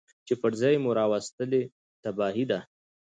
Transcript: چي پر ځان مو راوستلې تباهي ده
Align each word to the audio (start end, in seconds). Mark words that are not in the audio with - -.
چي 0.25 0.33
پر 0.41 0.51
ځان 0.59 0.75
مو 0.83 0.91
راوستلې 0.99 1.61
تباهي 2.03 2.45
ده 2.51 2.59